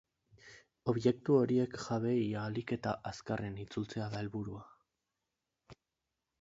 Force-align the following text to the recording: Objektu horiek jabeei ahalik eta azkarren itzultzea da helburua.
Objektu 0.93 1.35
horiek 1.41 1.77
jabeei 1.83 2.25
ahalik 2.43 2.75
eta 2.77 2.95
azkarren 3.11 3.61
itzultzea 3.67 4.11
da 4.15 4.25
helburua. 4.25 4.65